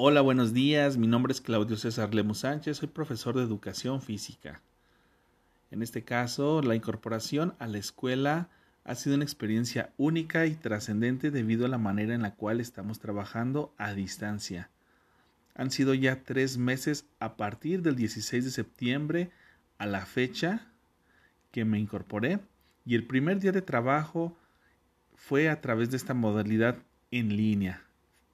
[0.00, 0.96] Hola, buenos días.
[0.96, 2.76] Mi nombre es Claudio César Lemus Sánchez.
[2.76, 4.62] Soy profesor de educación física.
[5.72, 8.48] En este caso, la incorporación a la escuela
[8.84, 13.00] ha sido una experiencia única y trascendente debido a la manera en la cual estamos
[13.00, 14.70] trabajando a distancia.
[15.56, 19.32] Han sido ya tres meses a partir del 16 de septiembre
[19.78, 20.68] a la fecha
[21.50, 22.38] que me incorporé
[22.86, 24.38] y el primer día de trabajo
[25.16, 26.76] fue a través de esta modalidad
[27.10, 27.82] en línea.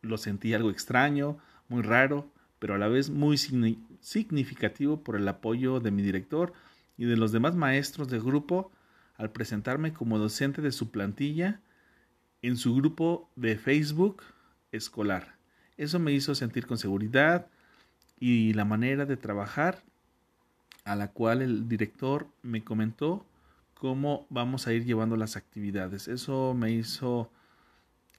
[0.02, 1.38] Lo sentí algo extraño,
[1.68, 6.52] muy raro, pero a la vez muy significativo por el apoyo de mi director
[6.96, 8.70] y de los demás maestros del grupo
[9.16, 11.60] al presentarme como docente de su plantilla
[12.42, 14.22] en su grupo de Facebook
[14.72, 15.36] escolar.
[15.76, 17.46] Eso me hizo sentir con seguridad
[18.20, 19.82] y la manera de trabajar
[20.84, 23.26] a la cual el director me comentó
[23.74, 26.08] cómo vamos a ir llevando las actividades.
[26.08, 27.30] Eso me hizo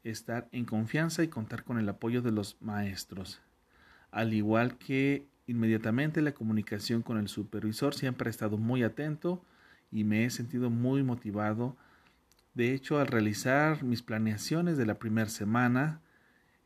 [0.06, 3.42] estar en confianza y contar con el apoyo de los maestros.
[4.12, 9.44] Al igual que inmediatamente la comunicación con el supervisor siempre ha estado muy atento
[9.92, 11.76] y me he sentido muy motivado.
[12.54, 16.02] De hecho, al realizar mis planeaciones de la primera semana,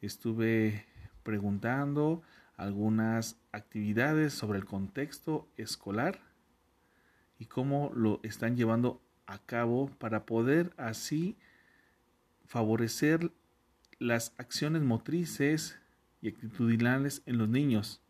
[0.02, 0.86] estuve
[1.23, 2.21] preguntando
[2.58, 6.19] algunas actividades sobre el contexto escolar
[7.38, 11.38] y cómo lo están llevando a cabo para poder así
[12.50, 13.31] favorecer
[14.00, 15.78] las acciones motrices
[16.19, 18.02] y actitudinales en los niños,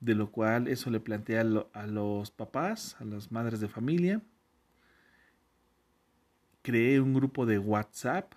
[0.00, 4.20] de lo cual eso le plantea a los papás, a las madres de familia.
[6.62, 8.32] Creé un grupo de WhatsApp,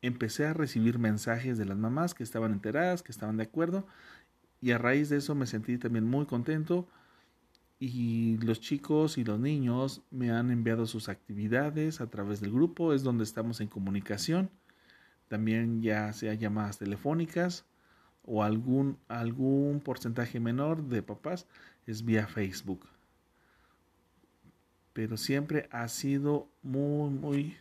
[0.00, 3.86] empecé a recibir mensajes de las mamás que estaban enteradas, que estaban de acuerdo,
[4.62, 6.88] y a raíz de eso me sentí también muy contento
[7.80, 12.92] y los chicos y los niños me han enviado sus actividades a través del grupo,
[12.92, 14.50] es donde estamos en comunicación,
[15.28, 17.64] también ya sea llamadas telefónicas
[18.24, 21.46] o algún, algún porcentaje menor de papás
[21.86, 22.86] es vía Facebook.
[24.92, 27.56] Pero siempre ha sido muy, muy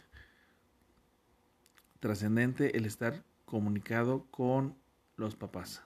[2.00, 4.76] trascendente el estar comunicado con
[5.16, 5.84] los papás.